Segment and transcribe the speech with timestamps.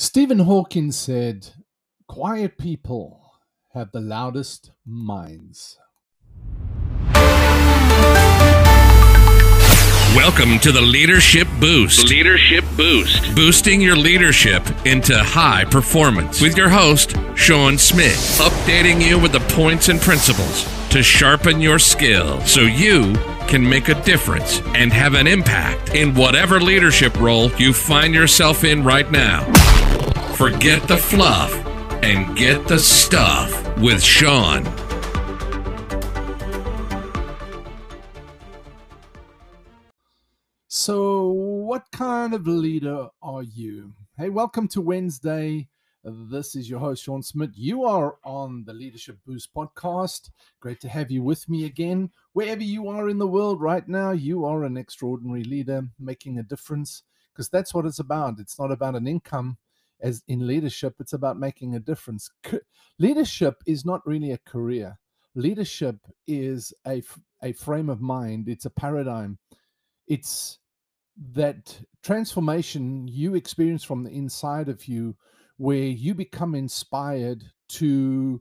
[0.00, 1.50] Stephen Hawking said,
[2.08, 3.20] Quiet people
[3.74, 5.76] have the loudest minds.
[10.16, 12.08] Welcome to the Leadership Boost.
[12.08, 13.34] Leadership Boost.
[13.34, 18.40] Boosting your leadership into high performance with your host, Sean Smith.
[18.40, 23.14] Updating you with the points and principles to sharpen your skill so you
[23.48, 28.64] can make a difference and have an impact in whatever leadership role you find yourself
[28.64, 29.46] in right now.
[30.40, 31.52] Forget the fluff
[32.02, 34.64] and get the stuff with Sean.
[40.66, 43.92] So, what kind of leader are you?
[44.16, 45.68] Hey, welcome to Wednesday.
[46.04, 47.50] This is your host, Sean Smith.
[47.54, 50.30] You are on the Leadership Boost podcast.
[50.60, 52.12] Great to have you with me again.
[52.32, 56.42] Wherever you are in the world right now, you are an extraordinary leader making a
[56.42, 58.38] difference because that's what it's about.
[58.38, 59.58] It's not about an income
[60.02, 62.30] as in leadership, it's about making a difference.
[62.98, 64.98] leadership is not really a career,
[65.34, 67.02] leadership is a,
[67.42, 69.38] a frame of mind, it's a paradigm.
[70.06, 70.58] It's
[71.32, 75.16] that transformation you experience from the inside of you
[75.58, 78.40] where you become inspired to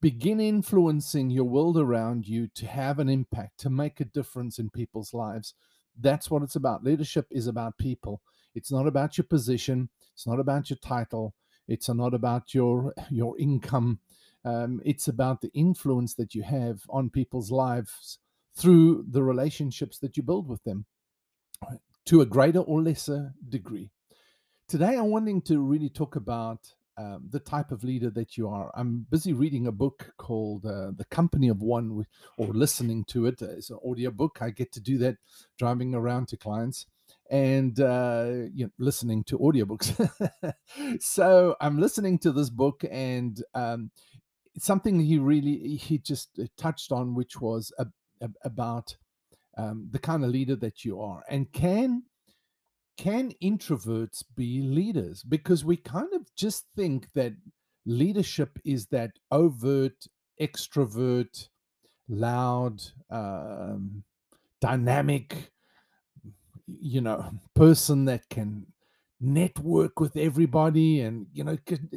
[0.00, 4.70] begin influencing your world around you to have an impact, to make a difference in
[4.70, 5.54] people's lives.
[6.00, 6.84] That's what it's about.
[6.84, 8.22] Leadership is about people.
[8.58, 9.88] It's not about your position.
[10.12, 11.34] It's not about your title.
[11.68, 14.00] It's not about your your income.
[14.44, 18.18] Um, it's about the influence that you have on people's lives
[18.56, 20.86] through the relationships that you build with them
[22.06, 23.90] to a greater or lesser degree.
[24.66, 28.72] Today, I'm wanting to really talk about um, the type of leader that you are.
[28.74, 32.04] I'm busy reading a book called uh, The Company of One,
[32.36, 33.40] or listening to it.
[33.40, 34.38] It's an audio book.
[34.40, 35.16] I get to do that
[35.58, 36.86] driving around to clients
[37.30, 39.94] and uh, you know, listening to audiobooks.
[41.00, 43.90] so I'm listening to this book, and um,
[44.58, 47.86] something he really he just uh, touched on, which was a,
[48.20, 48.96] a, about
[49.56, 52.04] um, the kind of leader that you are, and can
[52.96, 55.22] can introverts be leaders?
[55.22, 57.32] Because we kind of just think that
[57.86, 60.06] leadership is that overt,
[60.40, 61.48] extrovert,
[62.08, 64.04] loud, um,
[64.60, 65.52] dynamic
[66.80, 68.66] you know person that can
[69.20, 71.56] network with everybody and you know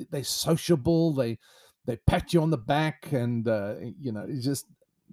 [0.10, 1.38] they're sociable they
[1.86, 4.66] they pat you on the back and uh, you know it's just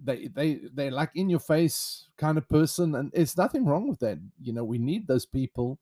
[0.03, 3.99] they they they're like in your face kind of person and there's nothing wrong with
[4.01, 4.19] that.
[4.41, 5.79] You know we need those people.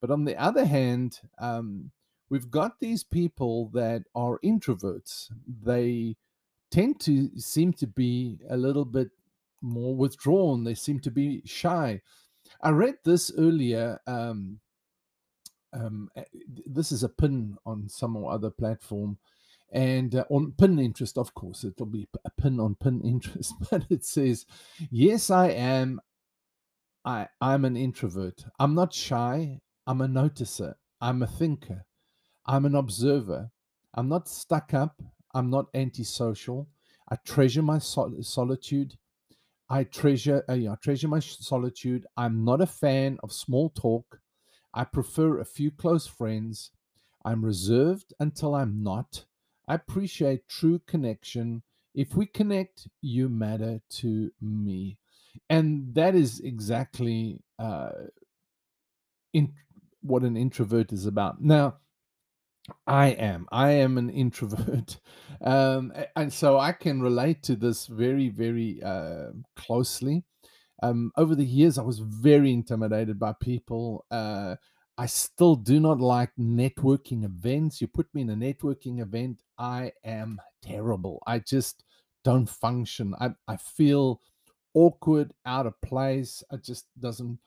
[0.00, 1.90] But on the other hand um,
[2.28, 5.32] we've got these people that are introverts.
[5.62, 6.16] They
[6.70, 9.10] tend to seem to be a little bit
[9.60, 10.64] more withdrawn.
[10.64, 12.00] They seem to be shy
[12.62, 14.00] I read this earlier.
[14.06, 14.60] Um,
[15.72, 16.10] um,
[16.66, 19.18] this is a pin on some or other platform,
[19.72, 23.52] and uh, on Pinterest, of course, it'll be a pin on Pinterest.
[23.70, 24.46] But it says,
[24.90, 26.00] "Yes, I am.
[27.04, 28.44] I I'm an introvert.
[28.60, 29.60] I'm not shy.
[29.86, 30.74] I'm a noticer.
[31.00, 31.86] I'm a thinker.
[32.46, 33.50] I'm an observer.
[33.94, 35.02] I'm not stuck up.
[35.34, 36.68] I'm not antisocial.
[37.10, 38.96] I treasure my sol- solitude.
[39.70, 42.06] I treasure, uh, yeah, I treasure my solitude.
[42.16, 44.20] I'm not a fan of small talk.
[44.72, 46.70] I prefer a few close friends.
[47.24, 49.24] I'm reserved until I'm not.
[49.66, 51.62] I appreciate true connection.
[51.94, 54.98] If we connect, you matter to me.
[55.50, 57.90] And that is exactly uh,
[59.32, 59.52] in
[60.00, 61.42] what an introvert is about.
[61.42, 61.76] Now,
[62.86, 63.46] I am.
[63.50, 64.98] I am an introvert.
[65.40, 70.24] Um, and so I can relate to this very, very uh, closely.
[70.82, 74.04] Um, over the years, I was very intimidated by people.
[74.10, 74.56] Uh,
[74.98, 77.80] I still do not like networking events.
[77.80, 81.22] You put me in a networking event, I am terrible.
[81.24, 81.84] I just
[82.24, 83.14] don't function.
[83.20, 84.20] I, I feel
[84.74, 86.42] awkward, out of place.
[86.50, 87.38] It just doesn't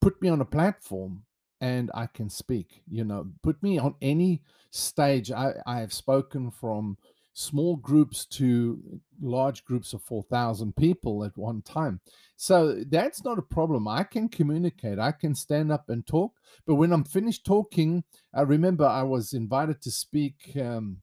[0.00, 1.24] put me on a platform
[1.60, 2.82] and I can speak.
[2.88, 5.30] You know, put me on any stage.
[5.30, 6.98] I, I have spoken from
[7.32, 12.00] small groups to large groups of 4,000 people at one time.
[12.36, 13.86] So that's not a problem.
[13.86, 16.32] I can communicate, I can stand up and talk.
[16.66, 18.02] But when I'm finished talking,
[18.34, 20.98] I remember I was invited to speak um,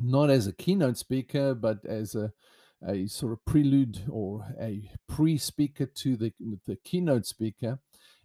[0.00, 2.32] not as a keynote speaker, but as a
[2.88, 6.32] a sort of prelude or a pre-speaker to the
[6.66, 7.78] the keynote speaker,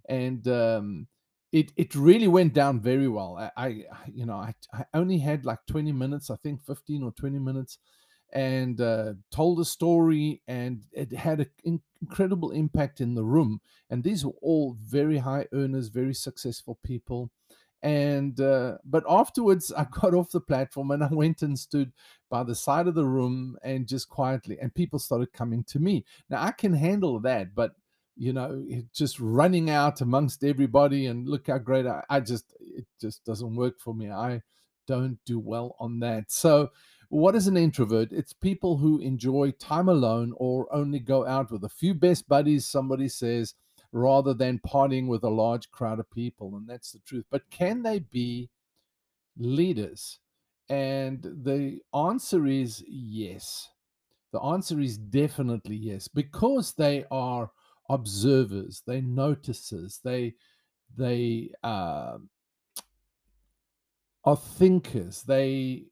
[0.10, 1.08] and um,
[1.52, 3.38] it it really went down very well.
[3.38, 7.12] I, I you know I, I only had like 20 minutes, I think 15 or
[7.12, 7.80] 20 minutes,
[8.34, 13.62] and uh, told a story, and it had an incredible impact in the room.
[13.90, 17.32] And these were all very high earners, very successful people,
[17.84, 21.94] And uh, but afterwards, I got off the platform and I went and stood
[22.30, 26.04] by the side of the room and just quietly, and people started coming to me.
[26.30, 27.74] Now I can handle that, but
[28.18, 32.86] you know, just running out amongst everybody and look how great I, I just it
[33.00, 34.12] just doesn't work for me.
[34.12, 34.42] I
[34.88, 36.32] don't do well on that.
[36.32, 36.72] So
[37.10, 38.12] what is an introvert?
[38.12, 42.66] It's people who enjoy time alone or only go out with a few best buddies,
[42.66, 43.54] somebody says,
[43.92, 46.56] rather than partying with a large crowd of people.
[46.56, 47.26] And that's the truth.
[47.30, 48.50] But can they be
[49.38, 50.20] leaders?
[50.70, 53.70] And the answer is yes.
[54.34, 57.52] The answer is definitely yes, because they are
[57.90, 60.36] observers, they notices, they
[60.96, 62.18] they uh,
[64.24, 65.24] are thinkers.
[65.24, 65.86] They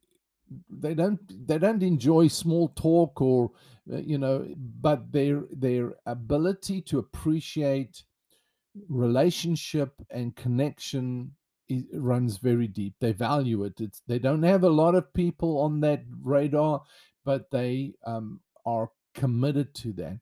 [0.69, 3.51] they don't they don't enjoy small talk or
[3.91, 8.03] uh, you know but their their ability to appreciate
[8.89, 11.31] relationship and connection
[11.93, 12.93] runs very deep.
[12.99, 13.81] They value it.
[13.81, 16.83] It's, they don't have a lot of people on that radar
[17.23, 20.19] but they um, are committed to that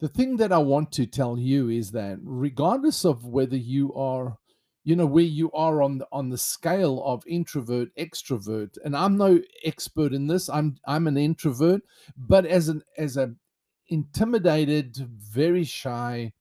[0.00, 4.38] the thing that i want to tell you is that regardless of whether you are
[4.84, 9.16] you know where you are on the on the scale of introvert extrovert and i'm
[9.16, 11.82] no expert in this i'm i'm an introvert
[12.16, 13.34] but as an as a
[13.88, 16.32] intimidated very shy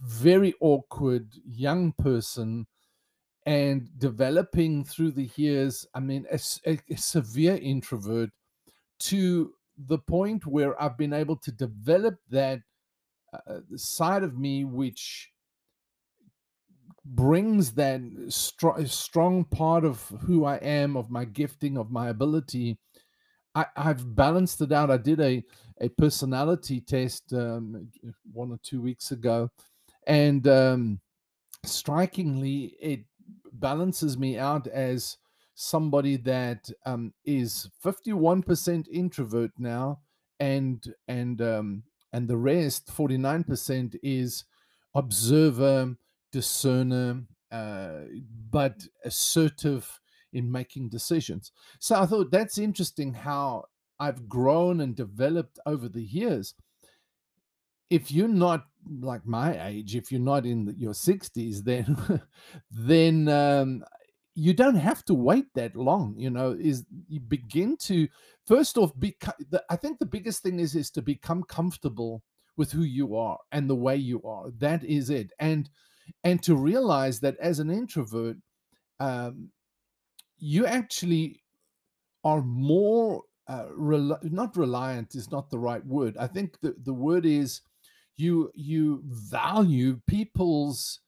[0.00, 2.66] very awkward young person
[3.44, 8.30] and developing through the years i mean a, a, a severe introvert
[8.98, 9.52] to
[9.86, 12.60] the point where i've been able to develop that
[13.46, 15.32] uh, side of me which
[17.04, 22.78] brings that str- strong part of who I am, of my gifting, of my ability.
[23.54, 24.90] I, have balanced it out.
[24.90, 25.42] I did a,
[25.80, 27.88] a personality test um,
[28.32, 29.50] one or two weeks ago,
[30.06, 31.00] and um,
[31.64, 33.00] strikingly, it
[33.52, 35.18] balances me out as
[35.54, 40.00] somebody that um, is 51% introvert now,
[40.40, 41.82] and and um,
[42.12, 44.44] and the rest 49% is
[44.94, 45.96] observer
[46.32, 48.00] discerner, uh,
[48.50, 50.00] but assertive
[50.32, 51.52] in making decisions.
[51.78, 53.66] So I thought that's interesting how
[54.00, 56.54] I've grown and developed over the years.
[57.90, 58.64] If you're not
[59.00, 62.22] like my age, if you're not in your 60s, then
[62.70, 63.84] then um,
[64.34, 66.14] you don't have to wait that long.
[66.16, 68.08] You know, is you begin to
[68.46, 69.16] first off be.
[69.70, 72.22] I think the biggest thing is is to become comfortable
[72.56, 74.50] with who you are and the way you are.
[74.58, 75.68] That is it, and
[76.24, 78.36] and to realize that as an introvert,
[79.00, 79.50] um,
[80.38, 81.42] you actually
[82.24, 83.66] are more uh,
[84.22, 86.16] not reliant is not the right word.
[86.16, 87.60] I think the, the word is
[88.16, 91.00] you you value people's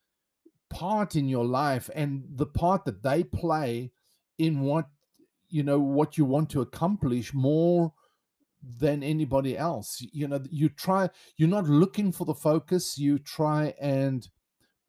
[0.74, 3.92] part in your life and the part that they play
[4.38, 4.86] in what
[5.48, 7.92] you know what you want to accomplish more
[8.80, 10.04] than anybody else.
[10.12, 12.98] You know you try you're not looking for the focus.
[12.98, 14.28] You try and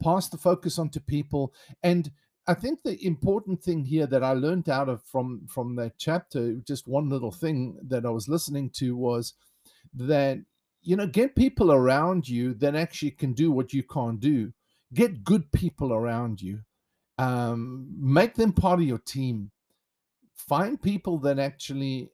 [0.03, 1.53] pass the focus on to people.
[1.83, 2.11] And
[2.47, 6.53] i think the important thing here that i learned out of from from that chapter
[6.67, 9.33] just one little thing that i was listening to was
[9.95, 10.37] that
[10.83, 14.53] you know get people around you that actually can do what you can't do
[14.95, 16.61] get good people around you
[17.17, 19.51] um, make them part of your team.
[20.35, 22.09] Find people that actually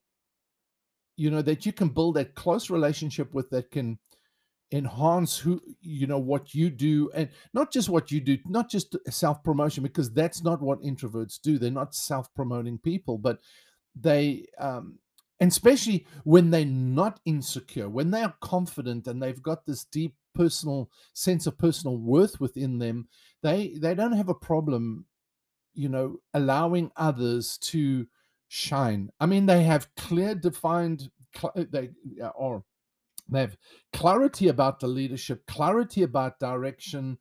[1.18, 4.00] you know that you can build that close relationship with that can
[4.72, 8.96] enhance who you know what you do and not just what you do not just
[9.10, 11.58] self promotion because that's not what introverts do.
[11.58, 13.40] They're not self promoting people but
[13.96, 15.00] they um
[15.42, 20.16] and especially when they're not insecure when they are confident and they've got this deep
[20.34, 23.10] personal sense of personal worth within them
[23.44, 25.06] they they don't have a problem
[25.74, 28.08] you know allowing others to
[28.48, 29.10] shine.
[29.20, 31.10] I mean they have clear defined
[31.56, 31.92] they
[32.36, 32.64] or
[33.30, 33.58] they have
[33.94, 37.18] clarity about the leadership, clarity about direction,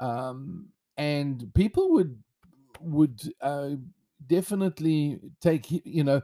[0.00, 2.20] um, and people would
[2.80, 3.70] would uh,
[4.26, 6.20] definitely take you know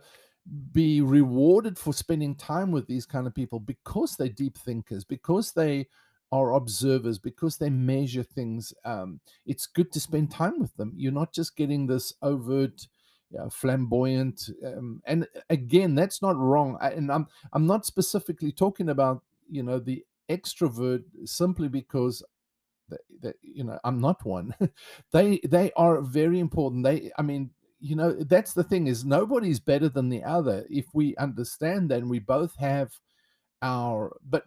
[0.73, 5.53] be rewarded for spending time with these kind of people because they're deep thinkers, because
[5.53, 5.87] they
[6.31, 8.73] are observers, because they measure things.
[8.85, 10.93] Um, it's good to spend time with them.
[10.97, 12.87] You're not just getting this overt
[13.51, 19.23] flamboyant um, and again that's not wrong I, and i'm i'm not specifically talking about
[19.51, 22.23] you know the extrovert simply because
[23.21, 24.55] that you know i'm not one
[25.13, 29.61] they they are very important they i mean you know that's the thing is nobody's
[29.61, 32.93] better than the other if we understand that and we both have
[33.63, 34.45] our but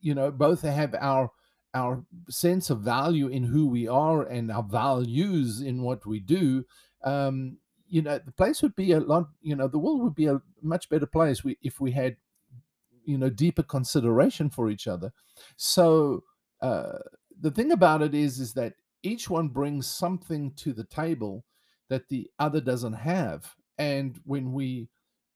[0.00, 1.30] you know both have our
[1.74, 6.64] our sense of value in who we are and our values in what we do,
[7.02, 9.28] um, you know, the place would be a lot.
[9.42, 12.16] You know, the world would be a much better place if we had,
[13.04, 15.12] you know, deeper consideration for each other.
[15.56, 16.22] So
[16.62, 16.98] uh,
[17.38, 21.44] the thing about it is, is that each one brings something to the table
[21.88, 24.88] that the other doesn't have, and when we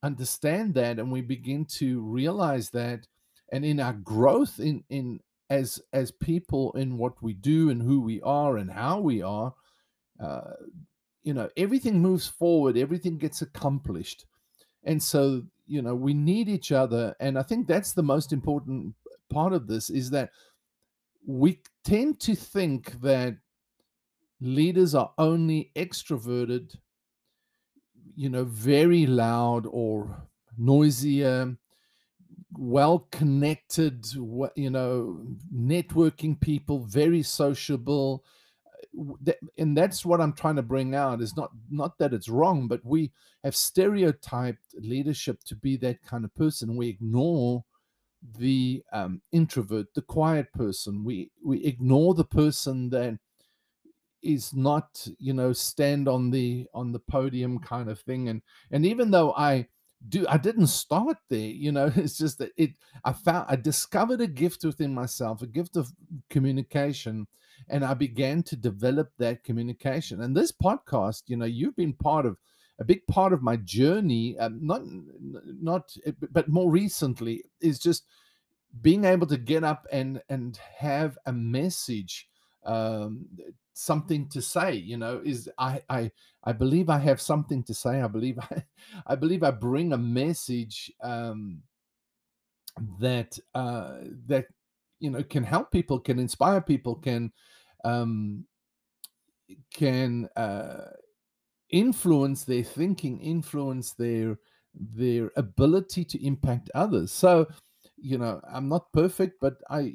[0.02, 3.06] understand that and we begin to realize that
[3.50, 5.18] and in our growth in in
[5.50, 9.52] as as people in what we do and who we are and how we are
[10.20, 10.52] uh,
[11.24, 14.24] you know everything moves forward everything gets accomplished.
[14.84, 18.94] And so you know we need each other and i think that's the most important
[19.30, 20.30] part of this is that
[21.26, 23.36] we tend to think that
[24.40, 26.76] leaders are only extroverted
[28.14, 31.56] you know very loud or noisier
[32.52, 34.06] well connected
[34.56, 35.20] you know
[35.54, 38.24] networking people very sociable
[39.58, 42.84] and that's what i'm trying to bring out is not not that it's wrong but
[42.84, 43.12] we
[43.44, 46.76] have stereotyped leadership to be that kind of person.
[46.76, 47.64] We ignore
[48.36, 51.04] the um, introvert the quiet person.
[51.04, 53.18] We we ignore the person that
[54.22, 58.84] is not you know stand on the on the podium kind of thing and and
[58.84, 59.66] even though i
[60.08, 62.70] do i didn't start there you know it's just that it
[63.04, 65.92] i found i discovered a gift within myself a gift of
[66.30, 67.26] communication
[67.68, 72.26] and i began to develop that communication and this podcast you know you've been part
[72.26, 72.36] of
[72.80, 74.82] a big part of my journey um, not
[75.60, 75.92] not
[76.30, 78.04] but more recently is just
[78.82, 82.27] being able to get up and and have a message
[82.64, 83.26] um,
[83.74, 86.10] something to say you know is i i
[86.44, 88.62] i believe i have something to say i believe i
[89.06, 91.62] i believe i bring a message um
[92.98, 94.46] that uh that
[94.98, 97.32] you know can help people can inspire people can
[97.84, 98.44] um
[99.72, 100.90] can uh
[101.70, 104.38] influence their thinking influence their
[104.74, 107.12] their ability to impact others.
[107.12, 107.46] So
[108.00, 109.94] you know i'm not perfect but i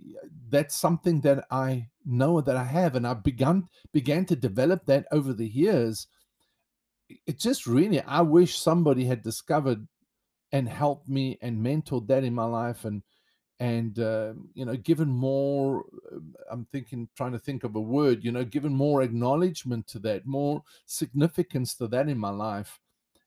[0.49, 5.05] that's something that i know that i have and i've begun began to develop that
[5.11, 6.07] over the years
[7.25, 9.87] it just really i wish somebody had discovered
[10.51, 13.01] and helped me and mentored that in my life and
[13.59, 18.23] and uh, you know given more um, i'm thinking trying to think of a word
[18.23, 22.79] you know given more acknowledgement to that more significance to that in my life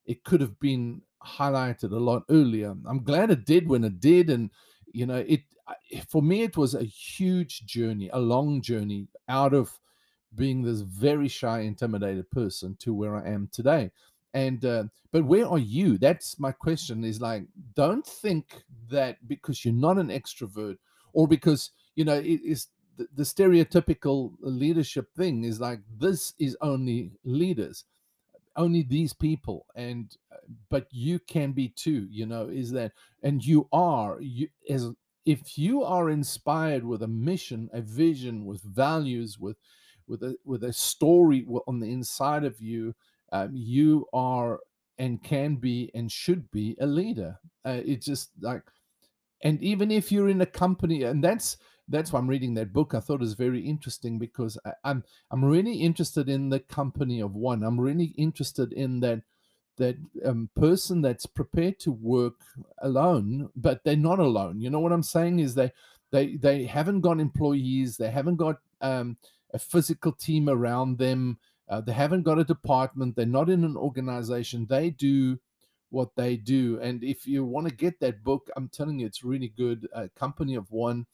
[0.07, 2.75] it could have been highlighted a lot earlier.
[2.87, 4.51] I'm glad it did when it did, and
[4.97, 5.43] you know, it
[6.09, 9.79] for me it was a huge journey, a long journey out of
[10.35, 13.91] being this very shy, intimidated person to where I am today.
[14.33, 15.99] And uh, but where are you?
[15.99, 17.05] That's my question.
[17.05, 20.79] Is like, don't think that because you're not an extrovert
[21.13, 26.57] or because you know it is the, the stereotypical leadership thing is like this is
[26.63, 27.85] only leaders
[28.57, 30.37] only these people and uh,
[30.71, 34.91] but you can be too you know is that and you are you as
[35.25, 39.57] if you are inspired with a mission a vision with values with
[40.07, 42.95] with a with a story on the inside of you
[43.33, 44.61] um, you are
[44.99, 47.39] and can be and should be a leader.
[47.65, 48.63] Uh, it's just like
[49.43, 52.95] and even if you're in a company and that's that's why I'm reading that book.
[52.95, 57.21] I thought it was very interesting because I, I'm I'm really interested in the company
[57.21, 57.63] of one.
[57.63, 59.23] I'm really interested in that
[59.77, 62.41] that um, person that's prepared to work
[62.79, 64.61] alone, but they're not alone.
[64.61, 65.73] You know what I'm saying is they
[66.11, 69.17] they they haven't got employees, they haven't got um,
[69.53, 71.39] a physical team around them,
[71.69, 74.67] uh, they haven't got a department, they're not in an organization.
[74.69, 75.39] They do
[75.91, 79.23] what they do, and if you want to get that book, I'm telling you, it's
[79.23, 79.87] really good.
[79.95, 81.07] Uh, Company of One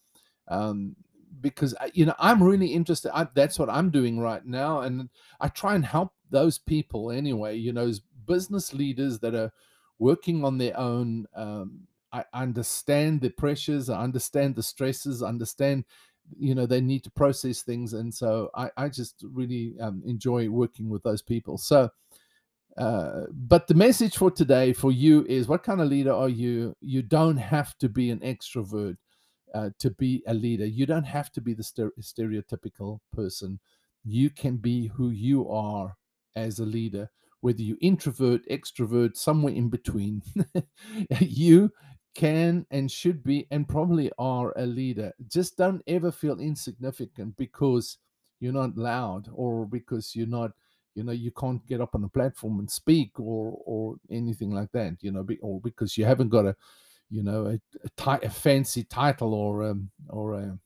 [0.49, 0.97] um,
[1.41, 3.15] because you know I'm really interested.
[3.15, 5.09] I, that's what I'm doing right now, and
[5.41, 7.57] I try and help those people anyway.
[7.57, 7.93] You know,
[8.27, 9.53] business leaders that are
[9.99, 11.27] working on their own.
[11.35, 11.81] Um,
[12.13, 13.89] I understand the pressures.
[13.89, 15.23] I understand the stresses.
[15.23, 15.85] I understand,
[16.39, 20.49] you know, they need to process things, and so I, I just really um, enjoy
[20.49, 21.59] working with those people.
[21.59, 21.91] So.
[22.79, 26.75] Uh, but the message for today for you is what kind of leader are you?
[26.81, 28.97] You don't have to be an extrovert
[29.55, 30.67] uh, to be a leader.
[30.67, 31.63] You don't have to be the
[32.01, 33.61] stereotypical person.
[34.05, 35.97] You can be who you are
[36.37, 40.23] as a leader, whether you introvert, extrovert, somewhere in between.
[41.21, 41.71] you
[42.15, 45.13] can and should be and probably are a leader.
[45.29, 47.99] Just don't ever feel insignificant because
[48.41, 50.53] you're not loud or because you're not
[50.95, 54.71] you know you can't get up on a platform and speak or or anything like
[54.73, 56.55] that you know or because you haven't got a
[57.13, 57.61] you know, a,
[58.07, 60.59] a, a fancy title or um, or a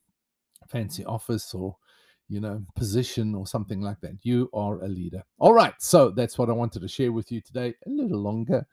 [0.68, 1.76] fancy office or
[2.28, 4.14] you know position or something like that.
[4.22, 5.22] You are a leader.
[5.38, 7.74] All right so that's what i wanted to share with you today.
[7.86, 8.66] A little longer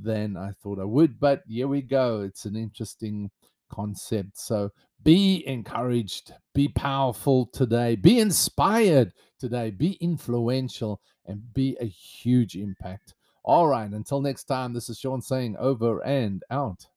[0.00, 2.20] than i thought i would but here we go.
[2.20, 3.30] It's an interesting
[3.70, 4.38] concept.
[4.38, 4.70] So
[5.02, 6.32] be encouraged.
[6.54, 7.96] Be powerful today.
[7.96, 9.70] Be inspired today.
[9.70, 13.14] Be influential and be a huge impact.
[13.44, 16.86] All right until next time this is sean saying over and out